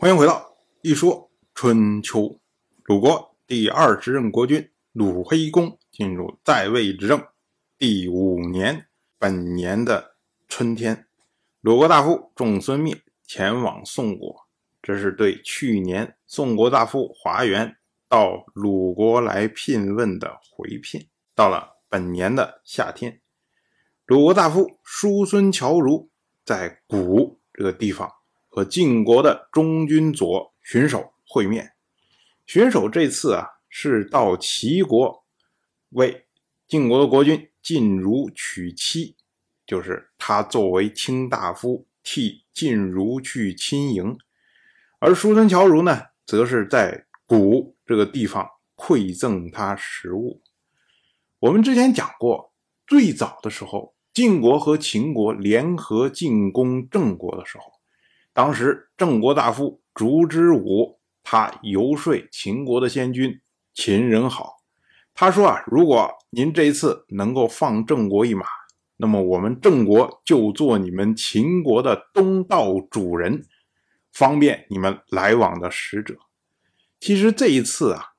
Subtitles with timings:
[0.00, 2.40] 欢迎回到一说春秋。
[2.84, 7.22] 鲁国第二十任国君鲁黑公进入在位执政
[7.76, 8.86] 第五年，
[9.18, 10.16] 本年的
[10.48, 11.06] 春天，
[11.60, 14.48] 鲁国大夫仲孙灭前往宋国，
[14.80, 17.76] 这是对去年宋国大夫华元
[18.08, 21.08] 到鲁国来聘问的回聘。
[21.34, 23.20] 到了本年的夏天，
[24.06, 26.08] 鲁国大夫叔孙侨如
[26.42, 28.10] 在谷这个地方。
[28.50, 31.72] 和晋国的中军左巡守会面，
[32.44, 35.24] 巡守这次啊是到齐国
[35.90, 36.26] 为
[36.66, 39.16] 晋国的国君晋如娶妻，
[39.64, 44.18] 就是他作为卿大夫替晋如去亲迎，
[44.98, 50.42] 而叔孙侨如呢，则是在谷这个地方馈赠他食物。
[51.38, 52.52] 我们之前讲过，
[52.86, 57.79] 最早的时候，晋国和秦国联合进攻郑国的时候。
[58.32, 63.40] 当时郑国大夫烛之武，他游说秦国的先君
[63.74, 64.58] 秦人好，
[65.14, 68.46] 他说啊，如果您这一次能够放郑国一马，
[68.96, 73.44] 那么我们郑国就做你们秦国的东道主人，
[74.12, 76.16] 方便你们来往的使者。
[77.00, 78.12] 其实这一次啊，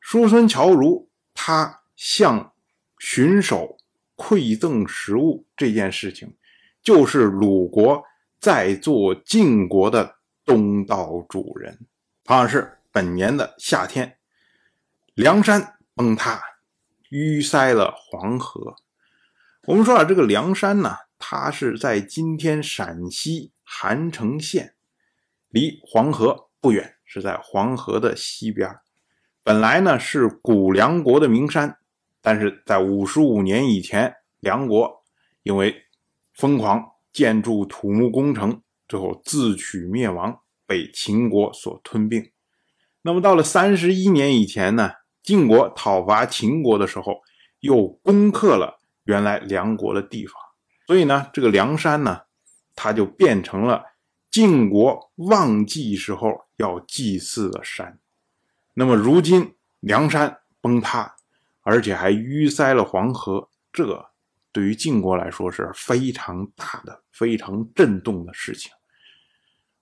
[0.00, 2.52] 叔孙侨如他向
[2.98, 3.76] 巡守
[4.16, 6.36] 馈赠食物这件事情，
[6.80, 8.04] 就是鲁国。
[8.40, 11.86] 在做晋国的东道主人，
[12.24, 14.18] 好像是本年的夏天，
[15.14, 16.40] 梁山崩塌，
[17.10, 18.76] 淤塞了黄河。
[19.66, 24.74] 我们说啊，这个梁山呢，它是在今天陕西韩城县，
[25.48, 28.78] 离黄河不远，是在黄河的西边。
[29.42, 31.78] 本来呢是古梁国的名山，
[32.22, 35.04] 但是在五十五年以前，梁国
[35.42, 35.86] 因为
[36.32, 36.92] 疯狂。
[37.12, 42.30] 建筑土木工程，最后自取灭亡，被秦国所吞并。
[43.02, 44.92] 那么到了三十一年以前呢？
[45.22, 47.20] 晋国讨伐秦国的时候，
[47.60, 50.34] 又攻克了原来梁国的地方，
[50.86, 52.22] 所以呢，这个梁山呢，
[52.74, 53.84] 它就变成了
[54.30, 57.98] 晋国旺季时候要祭祀的山。
[58.72, 61.16] 那么如今梁山崩塌，
[61.60, 64.07] 而且还淤塞了黄河，这。
[64.58, 68.72] 对于晋国来说是非常大的、非常震动的事情。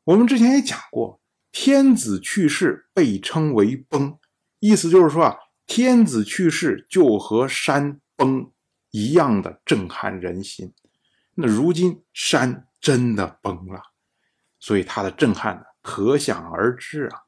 [0.05, 1.19] 我们之前也讲过，
[1.51, 4.19] 天子去世被称为崩，
[4.59, 5.37] 意思就是说啊，
[5.67, 8.53] 天子去世就和山崩
[8.91, 10.75] 一样的震撼人心。
[11.37, 13.81] 那如今山真的崩了，
[14.59, 17.21] 所以它的震撼呢，可想而知啊。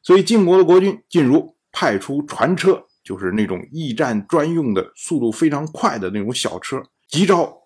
[0.00, 2.85] 所以晋国的国君晋如派出船车。
[3.06, 7.56] 就是那种驿站专用的、速度非常快的那种小车，急召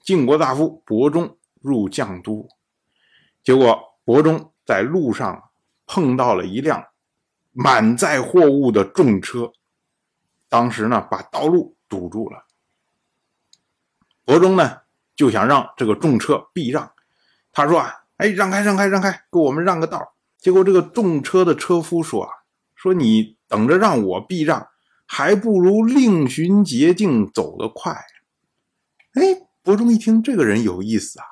[0.00, 2.48] 晋国大夫伯中入绛都。
[3.44, 5.50] 结果伯中在路上
[5.86, 6.82] 碰到了一辆
[7.52, 9.52] 满载货物的重车，
[10.48, 12.46] 当时呢把道路堵住了。
[14.24, 14.78] 伯中呢
[15.14, 16.90] 就想让这个重车避让，
[17.52, 22.30] 他说：“啊，哎，让开，让开，让开，给我们让个道。”结果这个重车的车夫说：“啊，
[22.74, 24.66] 说你等着让我避让。”
[25.06, 27.92] 还不如另寻捷径走得快。
[29.14, 31.24] 哎，伯仲一听，这个人有意思啊，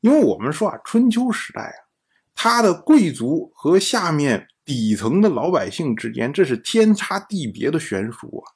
[0.00, 1.90] 因为我们说啊，春秋时代啊，
[2.34, 8.54] 他的贵族和下面底层的老百姓之间，这是天差地别的悬殊啊。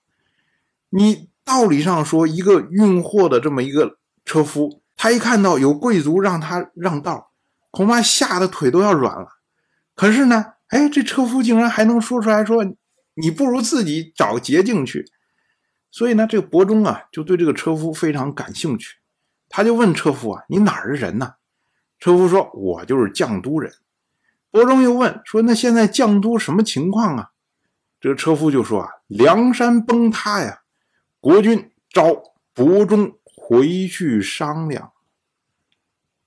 [0.90, 7.32] 你道理上说，一个运货的这么一个车夫，他一看到有贵族让他让道，
[7.70, 9.26] 恐怕吓得腿都要软了。
[9.96, 12.64] 可是呢，哎，这车夫竟然还能说出来说。
[13.14, 15.04] 你不如自己找捷径去，
[15.90, 18.96] 所以呢，这个伯中啊就对这个车夫非常感兴趣，
[19.48, 21.34] 他就问车夫啊：“你哪儿的人呢？”
[22.00, 23.72] 车夫说：“我就是绛都人。”
[24.50, 27.30] 伯中又问说：“那现在绛都什么情况啊？”
[28.00, 30.62] 这个车夫就说：“啊，梁山崩塌呀，
[31.20, 32.20] 国君召
[32.52, 34.92] 伯中回去商量。”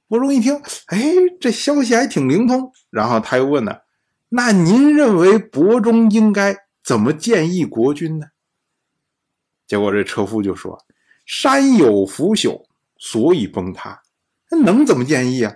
[0.07, 0.55] 伯中一听，
[0.85, 1.03] 哎，
[1.41, 3.79] 这消息还挺灵通，然后他又问呢
[4.29, 6.55] ：“那您认为伯中应该？”
[6.87, 8.27] 怎么建议国君呢？
[9.67, 10.85] 结果这车夫就说
[11.27, 12.63] ：“山有腐朽，
[12.97, 14.03] 所以崩塌。
[14.49, 15.53] 那能怎么建议啊？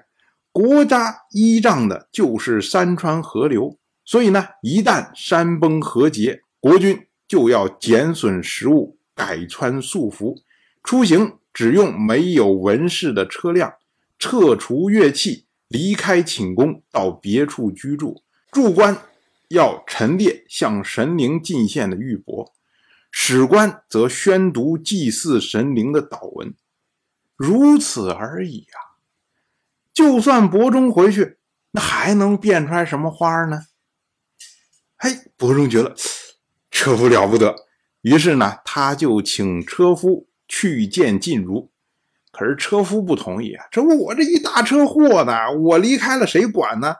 [0.51, 10.35] 国家依仗的就是山川河流，所以呢，一旦山崩河竭，国君就要减损食物，改穿素服，
[10.83, 13.73] 出行只用没有文饰的车辆，
[14.19, 18.97] 撤除乐器，离开寝宫，到别处居住，住官。”
[19.51, 22.51] 要陈列向神灵进献的玉帛，
[23.11, 26.55] 史官则宣读祭祀神灵的祷文，
[27.35, 28.95] 如此而已啊！
[29.93, 31.37] 就算伯中回去，
[31.71, 33.65] 那还能变出来什么花呢？
[34.97, 35.95] 嘿，伯仲觉得
[36.69, 37.53] 车夫了不得，
[38.01, 41.69] 于是呢，他就请车夫去见晋如。
[42.31, 46.95] 可是车夫不同意啊，这不我这一大车货呢，我离开了谁管呢？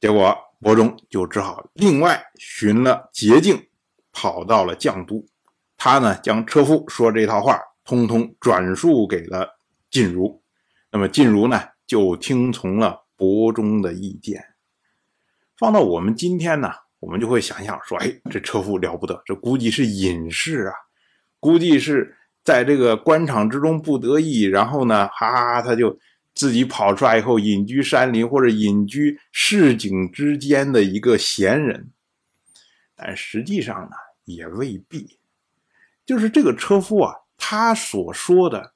[0.00, 3.68] 结果伯仲就只好另外寻了捷径，
[4.12, 5.26] 跑到了绛都。
[5.76, 9.58] 他呢，将车夫说这套话通通转述给了
[9.90, 10.42] 晋如。
[10.90, 14.42] 那么晋如呢，就听从了伯仲的意见。
[15.56, 16.70] 放到我们今天呢，
[17.00, 20.74] 我们就会想象说：“哎，这车夫了不得，这估计是隐士啊，
[21.40, 22.14] 估计是。”
[22.44, 25.98] 在这个官场之中不得意，然后呢，哈，他就
[26.38, 31.90] 自己跑出来以后隐居山林或者隐居市井之间的一个闲人，
[32.94, 35.18] 但实际上呢也未必。
[36.06, 38.72] 就是这个车夫啊，他所说的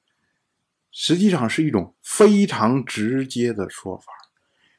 [0.91, 4.11] 实际上是一种非常直接的说法，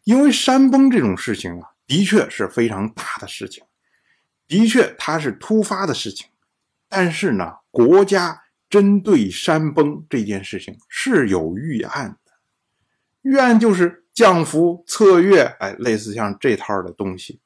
[0.05, 3.65] 因为山崩这种事情啊，的确是非常大的事情，
[4.47, 6.29] 的确它是突发的事情，
[6.89, 8.43] 但是呢，国家。
[8.71, 12.19] 针对山崩这件事情是有预案
[13.25, 17.41] 预案就是降幅策略，哎，类似像这套的东西。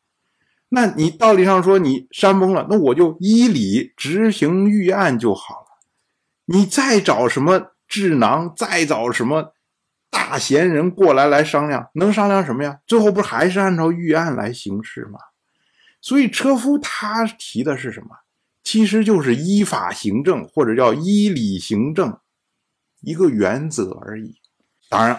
[0.68, 5.66] 那你道理上说，你山崩了，那我就依理执行预案就好了。
[6.44, 9.54] 你再找什么智囊，再找什么
[10.10, 12.80] 大贤人过来来商量，能商量什么呀？
[12.86, 15.18] 最后不是还是按照预案来行事吗？
[16.00, 18.08] 所以车夫他提的是什么？
[18.62, 22.18] 其实就是依法行政，或者叫依理行政，
[23.00, 24.36] 一个原则而已。
[24.90, 25.18] 当然，